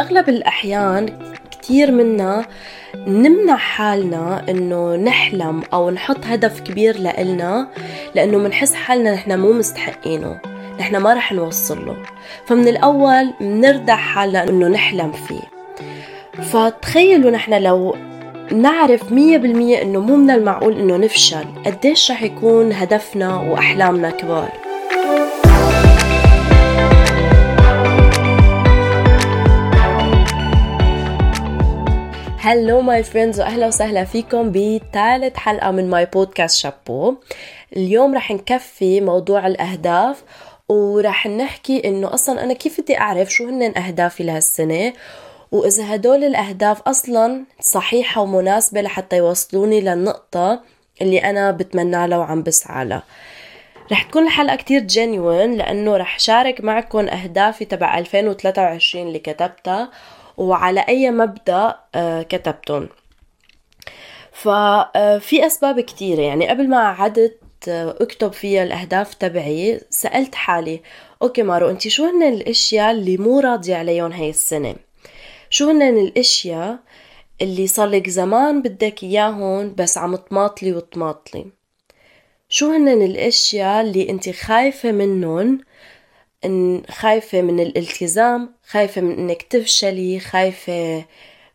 [0.00, 1.18] بأغلب الأحيان
[1.50, 2.46] كتير منا
[2.94, 7.68] نمنع حالنا إنه نحلم أو نحط هدف كبير لإلنا
[8.14, 10.40] لإنه منحس حالنا نحن مو مستحقينه
[10.80, 11.96] نحن ما رح نوصل له
[12.46, 15.42] فمن الأول بنردع حالنا إنه نحلم فيه.
[16.42, 17.96] فتخيلوا نحن لو
[18.52, 24.69] نعرف مية بالمية إنه مو من المعقول إنه نفشل قديش رح يكون هدفنا وأحلامنا كبار.
[32.42, 37.14] Hello my friends وأهلا وسهلا فيكم بثالث حلقة من my podcast شابو
[37.76, 40.22] اليوم رح نكفي موضوع الأهداف
[40.68, 44.92] ورح نحكي إنه أصلا أنا كيف بدي أعرف شو هن أهدافي لهالسنة
[45.52, 50.60] وإذا هدول الأهداف أصلا صحيحة ومناسبة لحتى يوصلوني للنقطة
[51.02, 53.02] اللي أنا بتمنى لها وعم بسعى لها.
[53.92, 59.90] رح تكون الحلقة كتير genuine لأنه رح شارك معكم أهدافي تبع 2023 اللي كتبتها
[60.40, 62.88] وعلى أي مبدأ آه، كتبتهم
[64.32, 67.38] ففي أسباب كتيرة يعني قبل ما قعدت
[67.68, 70.80] آه، أكتب فيها الأهداف تبعي سألت حالي
[71.22, 74.74] okay مارو أنت شو هن الأشياء اللي مو راضية عليهم هاي السنة؟
[75.50, 76.78] شو هن الأشياء
[77.42, 81.46] اللي صار لك زمان بدك إياهم بس عم تماطلي وتماطلي؟
[82.48, 85.60] شو هن الأشياء اللي أنت خايفة منهم
[86.44, 91.04] أنت خايفة من الالتزام خايفة من إنك تفشلي خايفة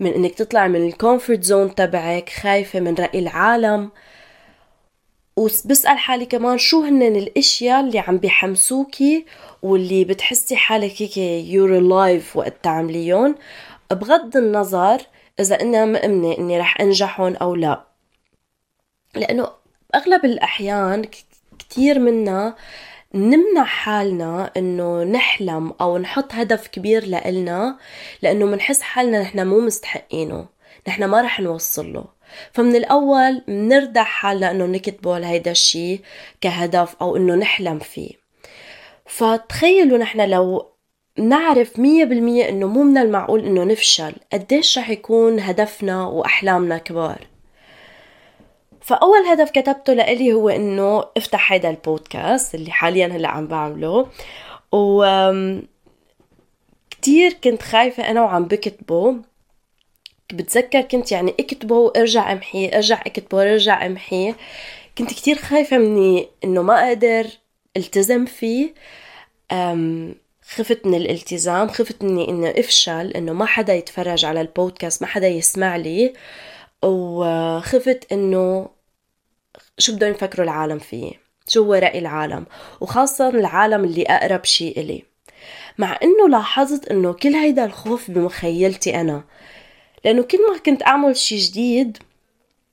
[0.00, 3.90] من إنك تطلعي من ال comfort zone تبعك خايفة من رأي العالم.
[5.36, 9.26] وبسأل حالي كمان شو هن الأشياء اللي عم بيحمسوكي
[9.62, 13.34] واللي بتحسي حالك هيك your life وقت تعمليهم
[13.92, 15.02] بغض النظر
[15.40, 17.84] إذا أنا مأمنة إني رح انجحهم أو لا.
[19.14, 19.48] لأنه
[19.94, 21.04] أغلب الأحيان
[21.58, 22.56] كتير منا
[23.14, 27.78] نمنع حالنا إنه نحلم أو نحط هدف كبير لإلنا
[28.22, 30.46] لإنه منحس حالنا نحن مو مستحقينه.
[30.88, 32.04] نحن ما رح نوصل له
[32.52, 36.00] فمن الأول بنردع حالنا انه نكتبه هيدا الشيء
[36.40, 38.10] كهدف أو إنه نحلم فيه.
[39.06, 40.72] فتخيلوا نحن لو
[41.18, 47.31] نعرف مية بالمية إنه مو من المعقول إنه نفشل قديش رح يكون هدفنا وأحلامنا كبار؟
[48.82, 54.08] فأول هدف كتبته لإلي هو إنه افتح هيدا البودكاست اللي حاليا هلأ عم بعمله.
[54.72, 55.04] و
[56.90, 59.16] كتير كنت خايفة أنا وعم بكتبه.
[60.32, 64.36] بتذكر كنت يعني اكتبه وارجع امحيه ارجع اكتبه وارجع امحيه
[64.98, 67.26] كنت كتير خايفة مني إنه ما أقدر
[67.76, 68.74] التزم فيه.
[69.52, 70.14] أم
[70.48, 75.28] خفت من الالتزام خفت مني إنه افشل إنه ما حدا يتفرج على البودكاست ما حدا
[75.28, 76.12] يسمع لي.
[76.84, 78.68] وخفت إنه
[79.78, 81.12] شو بدهم يفكروا العالم فيه؟
[81.48, 82.46] شو هو رأي العالم؟
[82.80, 85.02] وخاصة العالم اللي أقرب شيء إلي.
[85.78, 89.24] مع إنه لاحظت إنه كل هيدا الخوف بمخيلتي أنا.
[90.04, 91.98] لأنه كل ما كنت أعمل شيء جديد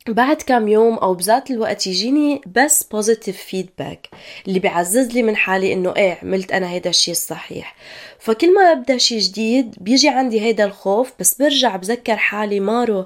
[0.08, 4.10] بعد كام يوم أو بذات الوقت يجيني بس positive feedback
[4.48, 7.76] اللي بيعزز لي من حالي إنه إيه عملت أنا هيدا الشيء الصحيح.
[8.20, 13.06] فكل ما أبدأ شيء جديد بيجي عندي هيدا الخوف بس برجع بذكر حالي مارو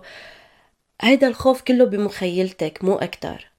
[1.03, 3.51] هيدا الخوف كله بمخيلتك مو أكتر.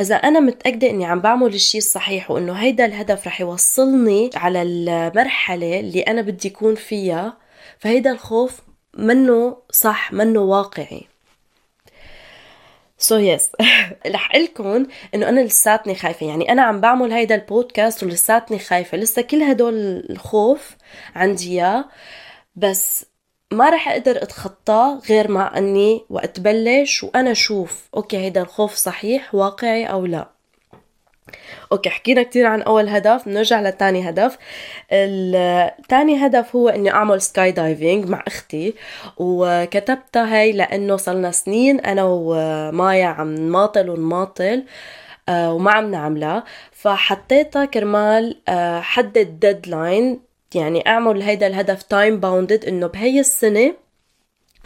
[0.00, 5.80] إذا أنا متأكدة إني عم بعمل الشيء الصحيح وإنه هيدا الهدف رح يوصلني على المرحلة
[5.80, 7.36] اللي أنا بدي أكون فيها
[7.78, 8.60] فهيدا الخوف
[8.94, 11.06] منو صح منو واقعي.
[12.98, 13.66] So so yes yes.
[14.14, 16.26] رح قلكم إنه أنا لساتني خايفة.
[16.26, 18.98] يعني أنا عم بعمل هيدا البودكاست ولساتني خايفة.
[18.98, 20.76] لسه كل هدول الخوف
[21.14, 21.84] عندي إياه
[22.56, 23.11] بس
[23.52, 29.34] ما رح أقدر اتخطاه غير مع إني وقت بلش وأنا أشوف okay هيدا الخوف صحيح
[29.34, 30.28] واقعي أو لا.
[31.72, 34.38] أوكي حكينا كتير عن أول هدف نرجع لتاني هدف.
[34.92, 38.74] التاني هدف هو إني أعمل skydiving مع أختي
[39.16, 44.64] وكتبتها هي لأنه صلنا سنين أنا ومايا عم نماطل ونماطل
[45.28, 50.20] آه، وما عم نعملها فحطيتها كرمال آه، حدد deadline
[50.56, 53.74] يعني أعمل هيدا الهدف time bounded إنه بهي السنة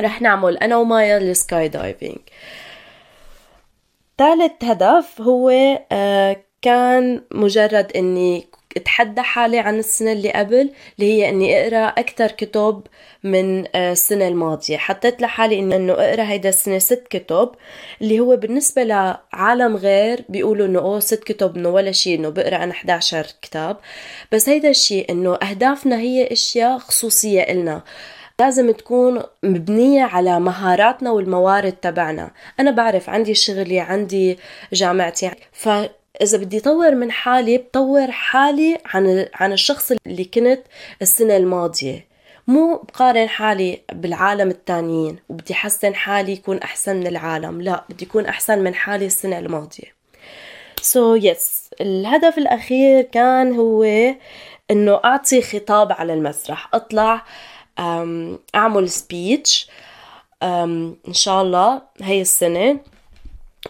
[0.01, 2.19] رح نعمل أنا ومايا ال skydiving
[4.19, 5.51] ثالث هدف هو
[5.93, 8.47] آه، كان مجرد إني
[8.77, 12.83] أتحدى حالي عن السنة اللي قبل اللي هي إني أقرأ أكثر كتب
[13.25, 14.77] من آه، السنة الماضية.
[14.77, 17.51] حطيت لحالي إنه أقرأ هيدا السنة ست كتب
[18.03, 22.57] اللي هو بالنسبة لعالم غير بيقولوا إنه أوه ست كتب إنه ولا شيء إنه بقرأ
[22.57, 23.77] أنا 11 كتاب.
[24.33, 27.83] بس هيدا الشيء إنه أهدافنا هي أشياء خصوصية إلنا.
[28.41, 32.31] لازم تكون مبنية على مهاراتنا والموارد تبعنا.
[32.61, 34.39] أنا بعرف عندي شغلي عندي
[34.73, 35.69] جامعتي ف
[36.23, 40.61] إذا بدي طور من حالي بطور حالي عن عن الشخص اللي كنت
[41.03, 42.07] السنة الماضية.
[42.47, 48.27] مو بقارن حالي بالعالم التانيين وبدي حسن حالي يكون أحسن من العالم لا بدي يكون
[48.27, 49.97] أحسن من حالي السنة الماضية.
[50.83, 51.77] so, yes.
[51.81, 53.85] الهدف الأخير كان هو
[54.71, 56.69] إنه أعطي خطاب على المسرح.
[56.75, 57.23] أطلع
[58.55, 59.71] أعمل speech
[60.43, 62.81] إن شاء الله هاي السنة.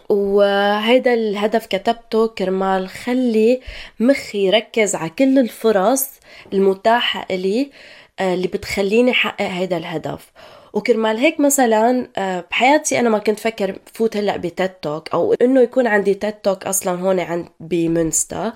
[0.09, 3.61] وهيدا الهدف كتبته كرمال خلي
[3.99, 6.09] مخي يركز على كل الفرص
[6.53, 7.71] المتاحة إلي
[8.19, 10.31] آه، اللي بتخليني حقق هيدا الهدف.
[10.73, 15.33] وكرمال هيك مثلا آه، بحياتي أنا ما كنت فكر فوت هلأ ب TED Talk أو
[15.33, 18.53] إنه يكون عندي TED Talk أصلا هون عند بمنستا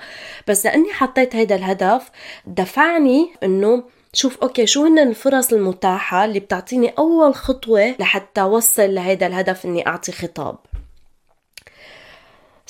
[0.48, 2.12] بس لأني حطيت هيدا الهدف
[2.48, 3.84] دفعني إنه
[4.14, 9.88] شوف okay شو هن الفرص المتاحة اللي بتعطيني أول خطوة لحتى أوصل لهيدا الهدف إني
[9.88, 10.58] أعطي خطاب.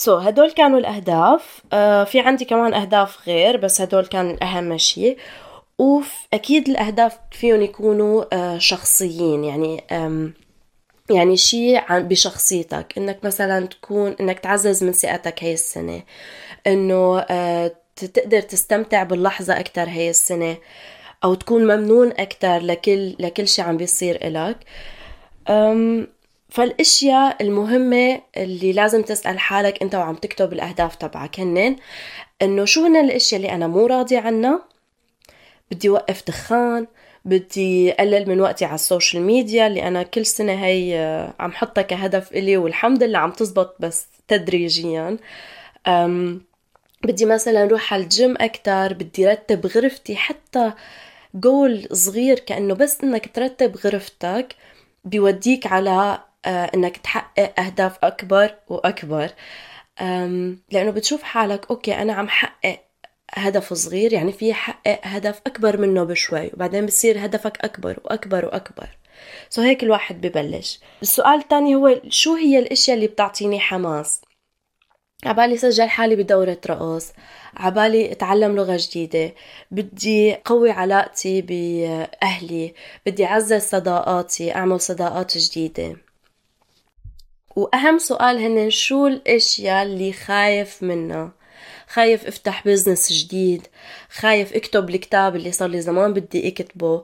[0.01, 1.57] so, هدول كانوا الأهداف.
[1.57, 5.17] uh, في عندي كمان أهداف غير بس هدول كان اهم شيء
[5.79, 9.43] واكيد الأهداف فيهم يكونوا uh, شخصيين.
[9.43, 10.41] يعني um,
[11.15, 12.93] يعني شيء بشخصيتك.
[12.97, 16.01] إنك مثلا تكون إنك تعزز من ثقتك هاي السنة.
[16.67, 20.57] إنه uh, تقدر تستمتع باللحظة أكثر هاي السنة.
[21.23, 24.57] أو تكون ممنون أكثر لكل لكل شيء عم بيصير إلك.
[26.51, 31.75] فالأشياء المهمة اللي لازم تسأل حالك أنت وعم تكتب الأهداف تبعك هنن
[32.41, 34.61] إنه شو هن الأشياء اللي أنا مو راضي عنها؟
[35.71, 36.87] بدي وقف دخان
[37.25, 41.51] بدي قلل من وقتي على ال social media اللي أنا كل سنة هي آه، عم
[41.51, 45.17] حطها كهدف إلي والحمد لله عم تزبط بس تدريجيا.
[45.87, 46.41] أم
[47.03, 50.73] بدي مثلا روح على الجيم أكتر بدي رتب غرفتي حتى
[51.35, 54.55] جول صغير كأنه بس إنك ترتب غرفتك
[55.05, 59.29] بيوديك على إنك تحقق أهداف أكبر وأكبر.
[60.71, 62.79] لأنه بتشوف حالك okay أنا عم حقق
[63.33, 68.87] هدف صغير يعني في حقق هدف أكبر منه بشوي وبعدين بصير هدفك أكبر وأكبر وأكبر.
[69.49, 70.79] so هيك الواحد ببلش.
[71.01, 74.21] السؤال الثاني هو شو هي الأشياء اللي بتعطيني حماس؟
[75.25, 77.13] عبالي سجل حالي بدورة رقص
[77.57, 79.33] عبالي أتعلم لغة جديدة
[79.71, 82.73] بدي قوي علاقتي بأهلي
[83.05, 85.97] بدي أعزز صداقاتي أعمل صداقات جديدة.
[87.55, 91.31] وأهم سؤال هن شو الأشياء اللي خايف منها؟
[91.87, 93.67] خايف أفتح business جديد
[94.09, 97.03] خايف أكتب الكتاب اللي صار لي زمان بدي أكتبه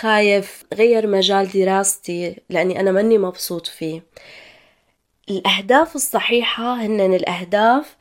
[0.00, 4.02] خايف غير مجال دراستي لأني أنا ماني مبسوط فيه.
[5.30, 7.96] الأهداف الصحيحة هن الأهداف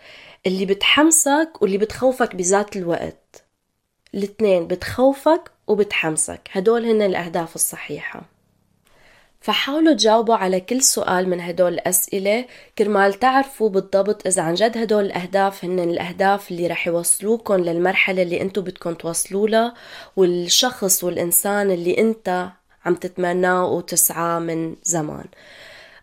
[0.48, 3.46] اللي بتحمسك واللي بتخوفك بذات الوقت.
[4.16, 6.50] الاثنين بتخوفك وبتحمسك.
[6.52, 8.37] هدول هن الأهداف الصحيحة.
[9.40, 12.46] فحاولوا تجاوبوا على كل سؤال من هدول الأسئلة.
[12.78, 18.42] كرمال تعرفوا بالضبط إذا عن جد هدول الأهداف هن الأهداف اللي رح يوصلوكم للمرحلة اللي
[18.42, 19.74] أنتو بدكم توصلوا لها
[20.16, 22.50] والشخص والإنسان اللي أنت
[22.86, 25.26] عم تتمناه وتسعى من زمان.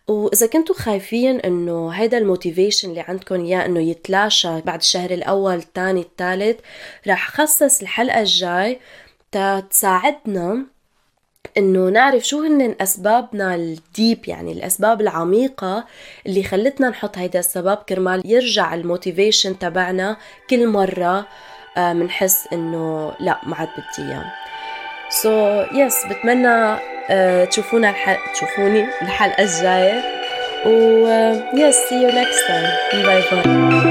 [0.07, 5.55] وإذا كنتوا خايفين إنه هيدا ال motivation اللي عندكم اياه إنه يتلاشى بعد الشهر الأول
[5.55, 6.59] الثاني الثالث
[7.07, 8.79] رح خصص الحلقة الجاي
[9.69, 10.65] تساعدنا
[11.57, 15.85] إنه نعرف شو هن أسبابنا ال deep يعني الأسباب العميقة
[16.27, 20.17] اللي خلتنا نحط هيدا السبب كرمال يرجع ال motivation تبعنا
[20.49, 21.25] كل مرة
[21.77, 24.25] بنحس آه إنه لا ما عاد بدي إياه.
[25.09, 30.15] so yes بتمنى uh, تشوفونا الحلقة تشوفوني الحلقة الجاية.
[30.65, 31.07] و
[31.53, 33.84] yes see you next time bye bye